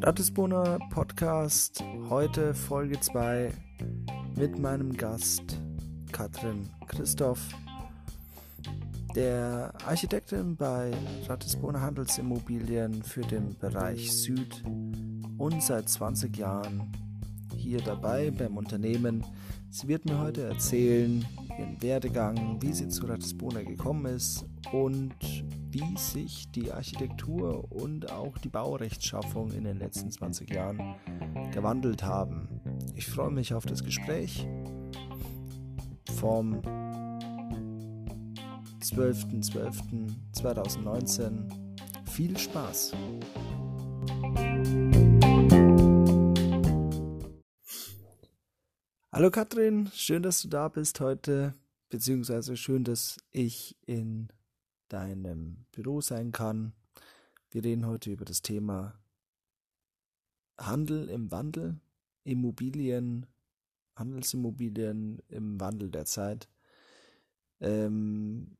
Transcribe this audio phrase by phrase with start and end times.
[0.00, 3.52] Ratisboner Podcast, heute Folge 2
[4.36, 5.60] mit meinem Gast
[6.10, 7.40] Katrin Christoph,
[9.14, 10.92] der Architektin bei
[11.28, 14.64] Ratisboner Handelsimmobilien für den Bereich Süd
[15.38, 16.90] und seit 20 Jahren
[17.54, 19.24] hier dabei beim Unternehmen.
[19.70, 21.24] Sie wird mir heute erzählen,
[21.56, 25.14] ihren Werdegang, wie sie zu Ratisbona gekommen ist und
[25.70, 30.96] wie sich die Architektur und auch die Baurechtschaffung in den letzten 20 Jahren
[31.52, 32.48] gewandelt haben.
[32.94, 34.46] Ich freue mich auf das Gespräch
[36.16, 36.60] vom
[38.80, 41.50] 12.12.2019.
[42.06, 42.92] Viel Spaß!
[49.12, 51.54] Hallo Katrin, schön, dass du da bist heute,
[51.88, 54.28] beziehungsweise schön, dass ich in
[54.88, 56.72] deinem Büro sein kann.
[57.50, 58.98] Wir reden heute über das Thema
[60.58, 61.80] Handel im Wandel,
[62.24, 63.26] Immobilien,
[63.94, 66.48] Handelsimmobilien im Wandel der Zeit.
[67.60, 68.56] Ähm,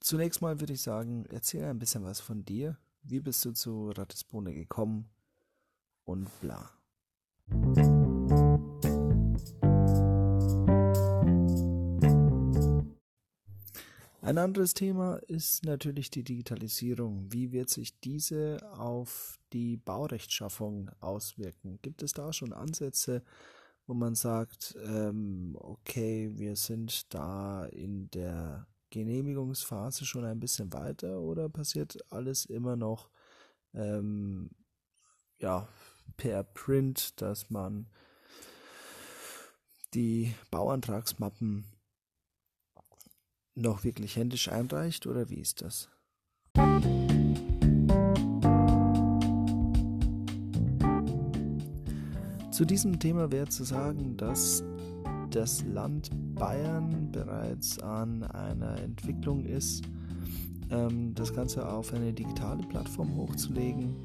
[0.00, 2.76] zunächst mal würde ich sagen, erzähl ein bisschen was von dir.
[3.02, 5.10] Wie bist du zu Ratisbone gekommen?
[6.04, 6.70] Und bla.
[14.24, 17.30] Ein anderes Thema ist natürlich die Digitalisierung.
[17.30, 21.78] Wie wird sich diese auf die Baurechtschaffung auswirken?
[21.82, 23.22] Gibt es da schon Ansätze,
[23.86, 31.20] wo man sagt, ähm, okay, wir sind da in der Genehmigungsphase schon ein bisschen weiter
[31.20, 33.10] oder passiert alles immer noch
[33.74, 34.48] ähm,
[35.38, 35.68] ja,
[36.16, 37.90] per Print, dass man
[39.92, 41.66] die Bauantragsmappen
[43.54, 45.88] noch wirklich händisch einreicht oder wie ist das?
[52.50, 54.62] Zu diesem Thema wäre zu sagen, dass
[55.30, 59.82] das Land Bayern bereits an einer Entwicklung ist,
[60.70, 63.96] ähm, das Ganze auf eine digitale Plattform hochzulegen.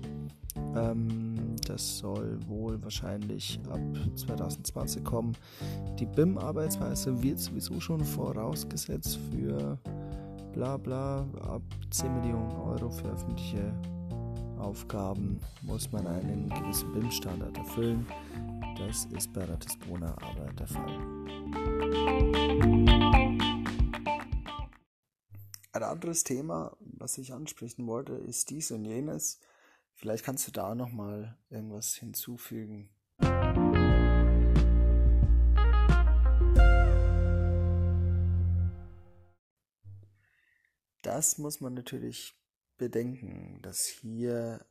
[1.69, 3.79] Das soll wohl wahrscheinlich ab
[4.15, 5.37] 2020 kommen.
[5.99, 9.77] Die BIM-Arbeitsweise wird sowieso schon vorausgesetzt für
[10.51, 11.27] bla bla.
[11.43, 13.71] Ab 10 Millionen Euro für öffentliche
[14.57, 18.07] Aufgaben muss man einen gewissen BIM-Standard erfüllen.
[18.79, 20.99] Das ist bei Ratisbona aber der Fall.
[25.71, 29.39] Ein anderes Thema, was ich ansprechen wollte, ist dies und jenes.
[29.99, 32.89] Vielleicht kannst du da noch mal irgendwas hinzufügen.
[41.01, 42.33] Das muss man natürlich
[42.77, 44.65] bedenken, dass hier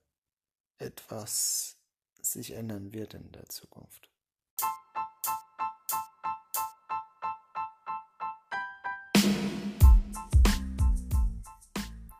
[0.78, 1.76] etwas
[2.22, 4.10] sich ändern wird in der Zukunft.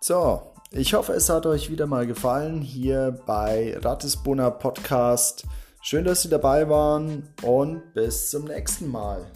[0.02, 5.44] So, ich hoffe, es hat euch wieder mal gefallen hier bei Ratisbona Podcast.
[5.80, 9.26] Schön, dass Sie dabei waren und bis zum nächsten Mal.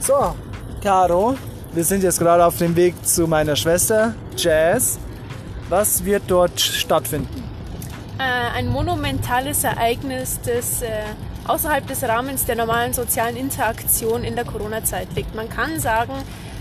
[0.00, 0.36] So,
[0.82, 1.36] Caro,
[1.72, 4.98] wir sind jetzt gerade auf dem Weg zu meiner Schwester, Jazz.
[5.68, 7.42] Was wird dort stattfinden?
[8.18, 11.02] Äh, ein monumentales Ereignis, das äh,
[11.48, 15.34] außerhalb des Rahmens der normalen sozialen Interaktion in der Corona-Zeit liegt.
[15.34, 16.12] Man kann sagen,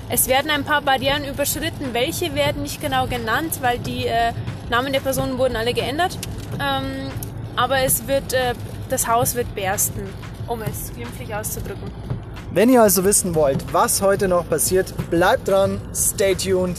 [0.10, 1.94] es werden ein paar Barrieren überschritten.
[1.94, 4.34] Welche werden nicht genau genannt, weil die äh,
[4.70, 6.18] Namen der Personen wurden alle geändert.
[6.60, 7.12] Ähm,
[7.56, 8.54] aber es wird, äh,
[8.90, 10.08] das Haus wird bersten,
[10.48, 11.92] um es glimpflich auszudrücken.
[12.52, 16.78] Wenn ihr also wissen wollt, was heute noch passiert, bleibt dran, stay tuned.